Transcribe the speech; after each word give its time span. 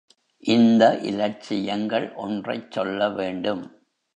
இந்த 0.43 0.83
இலட்சியங்கள் 1.01 2.07
ஒன்றைச் 2.15 2.71
சொல்ல 2.71 3.09
வேண்டும். 3.09 3.63